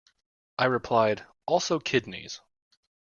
[0.57, 2.41] I replied: 'also kidneys'.